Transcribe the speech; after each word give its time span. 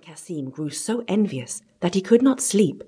Cassim 0.00 0.50
grew 0.50 0.70
so 0.70 1.04
envious 1.06 1.62
that 1.80 1.94
he 1.94 2.00
could 2.00 2.22
not 2.22 2.40
sleep, 2.40 2.82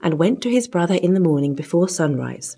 and 0.00 0.14
went 0.14 0.40
to 0.42 0.50
his 0.50 0.68
brother 0.68 0.94
in 0.94 1.14
the 1.14 1.20
morning 1.20 1.54
before 1.54 1.88
sunrise. 1.88 2.56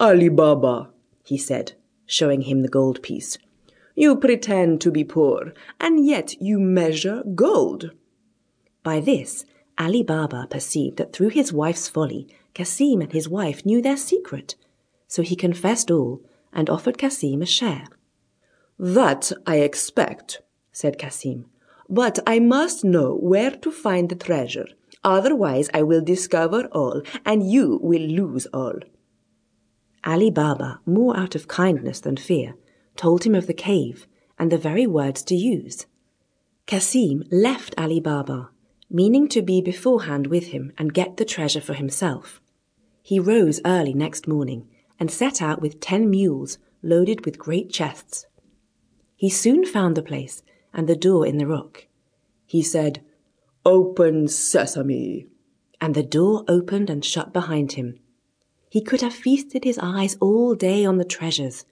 Ali 0.00 0.28
Baba, 0.28 0.90
he 1.24 1.36
said, 1.36 1.72
showing 2.06 2.42
him 2.42 2.62
the 2.62 2.68
gold 2.68 3.02
piece, 3.02 3.38
you 3.94 4.14
pretend 4.14 4.80
to 4.80 4.92
be 4.92 5.02
poor, 5.02 5.52
and 5.80 6.06
yet 6.06 6.40
you 6.40 6.60
measure 6.60 7.24
gold. 7.34 7.90
By 8.84 9.00
this, 9.00 9.44
Ali 9.76 10.02
Baba 10.02 10.46
perceived 10.48 10.98
that 10.98 11.12
through 11.12 11.30
his 11.30 11.52
wife's 11.52 11.88
folly, 11.88 12.28
Cassim 12.54 13.00
and 13.00 13.12
his 13.12 13.28
wife 13.28 13.66
knew 13.66 13.82
their 13.82 13.96
secret. 13.96 14.54
So 15.08 15.22
he 15.22 15.34
confessed 15.34 15.90
all 15.90 16.22
and 16.52 16.70
offered 16.70 16.96
Cassim 16.96 17.42
a 17.42 17.46
share. 17.46 17.86
That 18.78 19.32
I 19.46 19.56
expect, 19.56 20.42
said 20.72 20.98
Cassim, 20.98 21.46
but 21.88 22.18
I 22.26 22.38
must 22.38 22.84
know 22.84 23.14
where 23.14 23.50
to 23.50 23.70
find 23.70 24.08
the 24.08 24.14
treasure. 24.14 24.66
Otherwise, 25.04 25.70
I 25.72 25.82
will 25.82 26.00
discover 26.00 26.66
all, 26.72 27.02
and 27.24 27.48
you 27.48 27.78
will 27.82 28.02
lose 28.02 28.46
all. 28.46 28.74
Ali 30.04 30.30
Baba, 30.30 30.80
more 30.86 31.16
out 31.16 31.34
of 31.34 31.48
kindness 31.48 32.00
than 32.00 32.16
fear, 32.16 32.54
told 32.96 33.24
him 33.24 33.34
of 33.34 33.46
the 33.46 33.54
cave 33.54 34.06
and 34.38 34.50
the 34.50 34.58
very 34.58 34.86
words 34.86 35.22
to 35.24 35.34
use. 35.34 35.86
Cassim 36.66 37.24
left 37.30 37.74
Ali 37.78 38.00
Baba, 38.00 38.50
meaning 38.90 39.28
to 39.28 39.42
be 39.42 39.60
beforehand 39.60 40.26
with 40.26 40.48
him 40.48 40.72
and 40.78 40.94
get 40.94 41.16
the 41.16 41.24
treasure 41.24 41.60
for 41.60 41.74
himself. 41.74 42.40
He 43.02 43.18
rose 43.18 43.60
early 43.64 43.94
next 43.94 44.28
morning 44.28 44.68
and 45.00 45.10
set 45.10 45.40
out 45.40 45.62
with 45.62 45.80
ten 45.80 46.10
mules 46.10 46.58
loaded 46.82 47.24
with 47.24 47.38
great 47.38 47.70
chests. 47.70 48.26
He 49.16 49.30
soon 49.30 49.64
found 49.64 49.96
the 49.96 50.02
place 50.02 50.42
and 50.72 50.88
the 50.88 50.96
door 50.96 51.26
in 51.26 51.38
the 51.38 51.46
rock. 51.46 51.86
He 52.46 52.62
said, 52.62 53.02
Open 53.64 54.28
sesame! 54.28 55.26
And 55.80 55.94
the 55.94 56.02
door 56.02 56.44
opened 56.48 56.90
and 56.90 57.04
shut 57.04 57.32
behind 57.32 57.72
him. 57.72 57.98
He 58.70 58.80
could 58.80 59.00
have 59.00 59.14
feasted 59.14 59.64
his 59.64 59.78
eyes 59.80 60.16
all 60.20 60.54
day 60.54 60.84
on 60.84 60.98
the 60.98 61.04
treasures, 61.04 61.64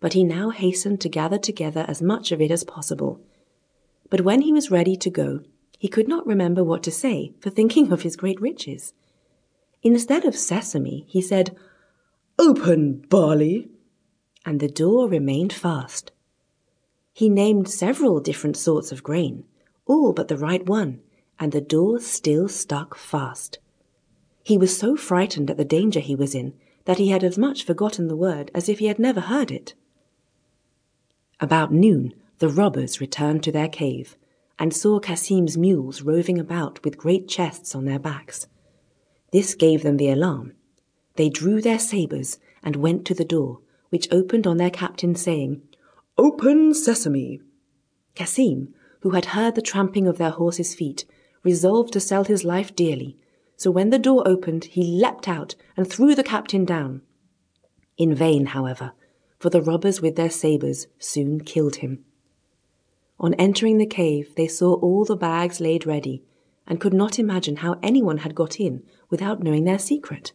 but 0.00 0.12
he 0.12 0.24
now 0.24 0.50
hastened 0.50 1.00
to 1.00 1.08
gather 1.08 1.38
together 1.38 1.84
as 1.88 2.02
much 2.02 2.32
of 2.32 2.40
it 2.40 2.50
as 2.50 2.64
possible. 2.64 3.20
But 4.10 4.20
when 4.20 4.42
he 4.42 4.52
was 4.52 4.70
ready 4.70 4.96
to 4.96 5.10
go, 5.10 5.40
he 5.78 5.88
could 5.88 6.08
not 6.08 6.26
remember 6.26 6.62
what 6.62 6.82
to 6.84 6.90
say 6.90 7.34
for 7.40 7.50
thinking 7.50 7.92
of 7.92 8.02
his 8.02 8.16
great 8.16 8.40
riches. 8.40 8.92
Instead 9.82 10.24
of 10.24 10.36
sesame, 10.36 11.04
he 11.08 11.20
said, 11.20 11.56
Open, 12.38 13.04
barley! 13.08 13.68
And 14.44 14.60
the 14.60 14.68
door 14.68 15.08
remained 15.08 15.52
fast. 15.52 16.12
He 17.16 17.30
named 17.30 17.66
several 17.66 18.20
different 18.20 18.58
sorts 18.58 18.92
of 18.92 19.02
grain, 19.02 19.44
all 19.86 20.12
but 20.12 20.28
the 20.28 20.36
right 20.36 20.66
one, 20.66 21.00
and 21.40 21.50
the 21.50 21.62
door 21.62 21.98
still 21.98 22.46
stuck 22.46 22.94
fast. 22.94 23.58
He 24.44 24.58
was 24.58 24.76
so 24.76 24.96
frightened 24.96 25.50
at 25.50 25.56
the 25.56 25.64
danger 25.64 26.00
he 26.00 26.14
was 26.14 26.34
in 26.34 26.52
that 26.84 26.98
he 26.98 27.08
had 27.08 27.24
as 27.24 27.38
much 27.38 27.64
forgotten 27.64 28.08
the 28.08 28.16
word 28.16 28.50
as 28.54 28.68
if 28.68 28.80
he 28.80 28.88
had 28.88 28.98
never 28.98 29.22
heard 29.22 29.50
it. 29.50 29.72
About 31.40 31.72
noon, 31.72 32.12
the 32.38 32.50
robbers 32.50 33.00
returned 33.00 33.42
to 33.44 33.52
their 33.52 33.70
cave 33.70 34.14
and 34.58 34.74
saw 34.74 35.00
Cassim's 35.00 35.56
mules 35.56 36.02
roving 36.02 36.38
about 36.38 36.84
with 36.84 36.98
great 36.98 37.28
chests 37.28 37.74
on 37.74 37.86
their 37.86 37.98
backs. 37.98 38.46
This 39.32 39.54
gave 39.54 39.82
them 39.82 39.96
the 39.96 40.10
alarm. 40.10 40.52
They 41.14 41.30
drew 41.30 41.62
their 41.62 41.78
sabres 41.78 42.38
and 42.62 42.76
went 42.76 43.06
to 43.06 43.14
the 43.14 43.24
door, 43.24 43.60
which 43.88 44.06
opened 44.12 44.46
on 44.46 44.58
their 44.58 44.68
captain, 44.68 45.14
saying, 45.14 45.62
Open 46.18 46.74
sesame! 46.74 47.40
Cassim, 48.14 48.74
who 49.00 49.10
had 49.10 49.26
heard 49.26 49.54
the 49.54 49.62
tramping 49.62 50.06
of 50.06 50.18
their 50.18 50.30
horses' 50.30 50.74
feet, 50.74 51.04
resolved 51.42 51.92
to 51.92 52.00
sell 52.00 52.24
his 52.24 52.44
life 52.44 52.74
dearly 52.74 53.16
so 53.56 53.70
when 53.70 53.90
the 53.90 53.98
door 53.98 54.26
opened, 54.28 54.64
he 54.64 54.82
leapt 54.82 55.26
out 55.28 55.54
and 55.76 55.88
threw 55.88 56.14
the 56.14 56.22
captain 56.22 56.64
down. 56.64 57.00
In 57.96 58.14
vain, 58.14 58.46
however, 58.46 58.92
for 59.38 59.48
the 59.48 59.62
robbers 59.62 60.02
with 60.02 60.16
their 60.16 60.30
sabres 60.30 60.86
soon 60.98 61.40
killed 61.40 61.76
him. 61.76 62.04
On 63.18 63.32
entering 63.34 63.78
the 63.78 63.86
cave, 63.86 64.34
they 64.36 64.46
saw 64.46 64.74
all 64.74 65.06
the 65.06 65.16
bags 65.16 65.58
laid 65.58 65.86
ready, 65.86 66.22
and 66.66 66.80
could 66.80 66.92
not 66.92 67.18
imagine 67.18 67.56
how 67.56 67.78
anyone 67.82 68.18
had 68.18 68.34
got 68.34 68.60
in 68.60 68.82
without 69.08 69.42
knowing 69.42 69.64
their 69.64 69.78
secret. 69.78 70.32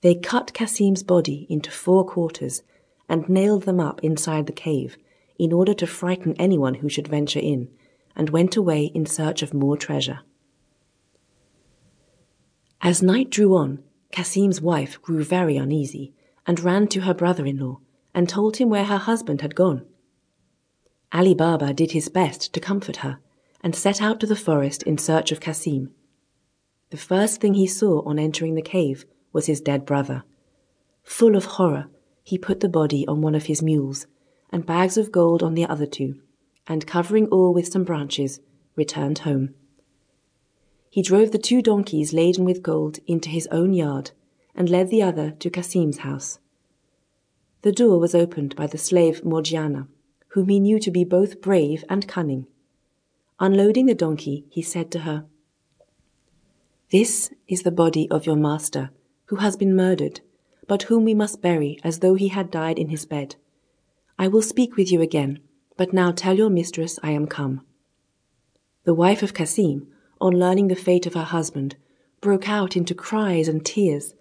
They 0.00 0.14
cut 0.14 0.54
Cassim's 0.54 1.02
body 1.02 1.46
into 1.50 1.70
four 1.70 2.06
quarters 2.06 2.62
and 3.08 3.28
nailed 3.28 3.64
them 3.64 3.80
up 3.80 4.02
inside 4.02 4.46
the 4.46 4.52
cave 4.52 4.96
in 5.38 5.52
order 5.52 5.74
to 5.74 5.86
frighten 5.86 6.34
anyone 6.38 6.74
who 6.74 6.88
should 6.88 7.08
venture 7.08 7.40
in, 7.40 7.68
and 8.16 8.30
went 8.30 8.56
away 8.56 8.84
in 8.94 9.04
search 9.04 9.42
of 9.42 9.52
more 9.52 9.76
treasure. 9.76 10.20
As 12.80 13.02
night 13.02 13.30
drew 13.30 13.56
on, 13.56 13.82
Cassim's 14.12 14.60
wife 14.60 15.00
grew 15.02 15.24
very 15.24 15.56
uneasy 15.56 16.12
and 16.46 16.60
ran 16.60 16.86
to 16.88 17.00
her 17.00 17.14
brother 17.14 17.46
in 17.46 17.58
law 17.58 17.80
and 18.14 18.28
told 18.28 18.58
him 18.58 18.68
where 18.68 18.84
her 18.84 18.98
husband 18.98 19.40
had 19.40 19.56
gone. 19.56 19.84
Ali 21.12 21.34
Baba 21.34 21.72
did 21.72 21.92
his 21.92 22.08
best 22.08 22.52
to 22.52 22.60
comfort 22.60 22.98
her 22.98 23.18
and 23.62 23.74
set 23.74 24.02
out 24.02 24.20
to 24.20 24.26
the 24.26 24.36
forest 24.36 24.82
in 24.82 24.98
search 24.98 25.32
of 25.32 25.40
Cassim. 25.40 25.90
The 26.90 26.96
first 26.96 27.40
thing 27.40 27.54
he 27.54 27.66
saw 27.66 28.02
on 28.02 28.18
entering 28.18 28.54
the 28.54 28.62
cave 28.62 29.04
was 29.32 29.46
his 29.46 29.60
dead 29.60 29.86
brother. 29.86 30.22
Full 31.02 31.34
of 31.34 31.44
horror, 31.44 31.86
he 32.24 32.36
put 32.36 32.58
the 32.58 32.68
body 32.68 33.06
on 33.06 33.20
one 33.20 33.36
of 33.36 33.46
his 33.46 33.62
mules 33.62 34.08
and 34.50 34.66
bags 34.66 34.96
of 34.96 35.12
gold 35.12 35.42
on 35.42 35.54
the 35.54 35.66
other 35.66 35.86
two, 35.86 36.20
and 36.66 36.86
covering 36.86 37.26
all 37.28 37.54
with 37.54 37.68
some 37.68 37.84
branches, 37.84 38.40
returned 38.74 39.20
home 39.20 39.54
he 40.94 41.02
drove 41.02 41.32
the 41.32 41.38
two 41.38 41.60
donkeys 41.60 42.12
laden 42.12 42.44
with 42.44 42.62
gold 42.62 43.00
into 43.08 43.28
his 43.28 43.48
own 43.48 43.74
yard 43.74 44.12
and 44.54 44.70
led 44.70 44.90
the 44.90 45.02
other 45.02 45.32
to 45.32 45.50
Cassim's 45.50 45.98
house. 45.98 46.38
The 47.62 47.72
door 47.72 47.98
was 47.98 48.14
opened 48.14 48.54
by 48.54 48.68
the 48.68 48.78
slave 48.78 49.24
Morgiana, 49.24 49.88
whom 50.28 50.48
he 50.48 50.60
knew 50.60 50.78
to 50.78 50.92
be 50.92 51.02
both 51.02 51.40
brave 51.40 51.84
and 51.88 52.06
cunning. 52.06 52.46
Unloading 53.40 53.86
the 53.86 53.94
donkey, 53.96 54.44
he 54.50 54.62
said 54.62 54.92
to 54.92 55.00
her, 55.00 55.24
This 56.92 57.34
is 57.48 57.64
the 57.64 57.72
body 57.72 58.08
of 58.08 58.24
your 58.24 58.36
master, 58.36 58.90
who 59.24 59.36
has 59.42 59.56
been 59.56 59.74
murdered, 59.74 60.20
but 60.66 60.84
whom 60.84 61.04
we 61.04 61.14
must 61.14 61.42
bury 61.42 61.78
as 61.84 61.98
though 61.98 62.14
he 62.14 62.28
had 62.28 62.50
died 62.50 62.78
in 62.78 62.88
his 62.88 63.04
bed. 63.04 63.36
I 64.18 64.28
will 64.28 64.42
speak 64.42 64.76
with 64.76 64.90
you 64.90 65.00
again, 65.00 65.40
but 65.76 65.92
now 65.92 66.12
tell 66.12 66.36
your 66.36 66.50
mistress 66.50 66.98
I 67.02 67.10
am 67.10 67.26
come. 67.26 67.62
The 68.84 68.94
wife 68.94 69.22
of 69.22 69.34
Cassim, 69.34 69.88
on 70.20 70.38
learning 70.38 70.68
the 70.68 70.76
fate 70.76 71.06
of 71.06 71.14
her 71.14 71.24
husband, 71.24 71.76
broke 72.20 72.48
out 72.48 72.76
into 72.76 72.94
cries 72.94 73.48
and 73.48 73.64
tears, 73.64 74.14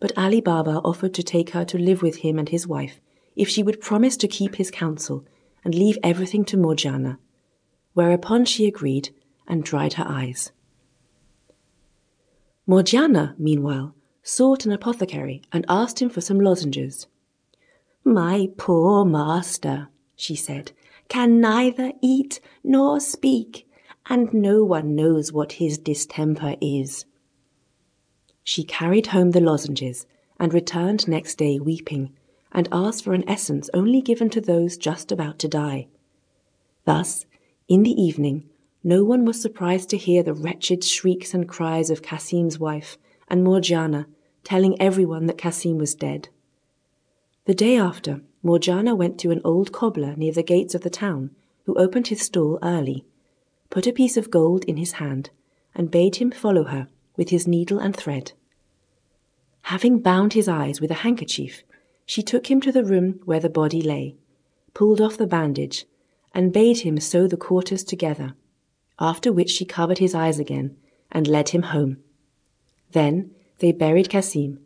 but 0.00 0.16
Ali 0.16 0.40
Baba 0.40 0.80
offered 0.84 1.14
to 1.14 1.22
take 1.22 1.50
her 1.50 1.64
to 1.66 1.78
live 1.78 2.02
with 2.02 2.16
him 2.16 2.38
and 2.38 2.48
his 2.48 2.66
wife 2.66 3.00
if 3.36 3.48
she 3.48 3.62
would 3.62 3.80
promise 3.80 4.16
to 4.18 4.28
keep 4.28 4.56
his 4.56 4.70
counsel 4.70 5.24
and 5.64 5.74
leave 5.74 5.98
everything 6.02 6.44
to 6.46 6.56
Morgiana, 6.56 7.18
whereupon 7.94 8.44
she 8.44 8.66
agreed 8.66 9.10
and 9.46 9.64
dried 9.64 9.94
her 9.94 10.06
eyes. 10.06 10.52
Morgiana, 12.66 13.34
meanwhile, 13.38 13.94
sought 14.22 14.64
an 14.64 14.72
apothecary 14.72 15.42
and 15.52 15.64
asked 15.68 16.00
him 16.00 16.08
for 16.08 16.20
some 16.20 16.40
lozenges. 16.40 17.06
My 18.04 18.48
poor 18.56 19.04
master, 19.04 19.88
she 20.16 20.34
said, 20.34 20.72
can 21.08 21.40
neither 21.40 21.92
eat 22.00 22.40
nor 22.64 23.00
speak 23.00 23.68
and 24.06 24.32
no 24.32 24.64
one 24.64 24.94
knows 24.94 25.32
what 25.32 25.52
his 25.52 25.78
distemper 25.78 26.56
is. 26.60 27.04
She 28.42 28.64
carried 28.64 29.08
home 29.08 29.30
the 29.30 29.40
lozenges 29.40 30.06
and 30.38 30.52
returned 30.52 31.06
next 31.06 31.36
day 31.36 31.60
weeping, 31.60 32.12
and 32.50 32.68
asked 32.72 33.04
for 33.04 33.14
an 33.14 33.28
essence 33.28 33.70
only 33.72 34.00
given 34.00 34.28
to 34.30 34.40
those 34.40 34.76
just 34.76 35.12
about 35.12 35.38
to 35.38 35.48
die. 35.48 35.86
Thus, 36.84 37.24
in 37.68 37.84
the 37.84 38.02
evening, 38.02 38.48
no 38.82 39.04
one 39.04 39.24
was 39.24 39.40
surprised 39.40 39.88
to 39.90 39.96
hear 39.96 40.22
the 40.22 40.34
wretched 40.34 40.82
shrieks 40.82 41.32
and 41.32 41.48
cries 41.48 41.90
of 41.90 42.02
Cassim's 42.02 42.58
wife 42.58 42.98
and 43.28 43.44
Morgiana 43.44 44.08
telling 44.44 44.80
everyone 44.80 45.26
that 45.26 45.38
Cassim 45.38 45.78
was 45.78 45.94
dead. 45.94 46.28
The 47.44 47.54
day 47.54 47.76
after, 47.76 48.22
Morgiana 48.42 48.94
went 48.94 49.18
to 49.20 49.30
an 49.30 49.40
old 49.44 49.72
cobbler 49.72 50.14
near 50.16 50.32
the 50.32 50.42
gates 50.42 50.74
of 50.74 50.82
the 50.82 50.90
town, 50.90 51.30
who 51.64 51.74
opened 51.74 52.08
his 52.08 52.22
stall 52.22 52.58
early 52.62 53.04
put 53.72 53.86
a 53.86 53.92
piece 53.92 54.18
of 54.18 54.30
gold 54.30 54.64
in 54.66 54.76
his 54.76 54.92
hand, 54.92 55.30
and 55.74 55.90
bade 55.90 56.16
him 56.16 56.30
follow 56.30 56.64
her 56.64 56.88
with 57.16 57.30
his 57.30 57.48
needle 57.48 57.78
and 57.78 57.96
thread. 57.96 58.32
Having 59.62 60.00
bound 60.00 60.34
his 60.34 60.46
eyes 60.46 60.78
with 60.78 60.90
a 60.90 61.02
handkerchief, 61.06 61.62
she 62.04 62.22
took 62.22 62.50
him 62.50 62.60
to 62.60 62.70
the 62.70 62.84
room 62.84 63.18
where 63.24 63.40
the 63.40 63.48
body 63.48 63.80
lay, 63.80 64.14
pulled 64.74 65.00
off 65.00 65.16
the 65.16 65.26
bandage, 65.26 65.86
and 66.34 66.52
bade 66.52 66.80
him 66.80 67.00
sew 67.00 67.26
the 67.26 67.38
quarters 67.38 67.82
together, 67.82 68.34
after 68.98 69.32
which 69.32 69.48
she 69.48 69.64
covered 69.64 69.96
his 69.96 70.14
eyes 70.14 70.38
again 70.38 70.76
and 71.10 71.26
led 71.26 71.48
him 71.48 71.62
home. 71.62 71.96
Then 72.90 73.30
they 73.58 73.72
buried 73.72 74.08
Cassim, 74.08 74.60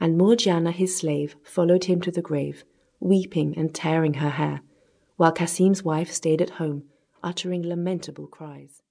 and 0.00 0.16
Morgiana 0.16 0.72
his 0.72 0.96
slave 0.96 1.36
followed 1.42 1.84
him 1.84 2.00
to 2.02 2.10
the 2.10 2.22
grave, 2.22 2.64
weeping 3.00 3.56
and 3.56 3.74
tearing 3.74 4.14
her 4.14 4.30
hair, 4.30 4.60
while 5.16 5.32
Cassim's 5.32 5.82
wife 5.82 6.10
stayed 6.10 6.42
at 6.42 6.50
home 6.50 6.84
uttering 7.22 7.62
lamentable 7.62 8.26
cries. 8.28 8.82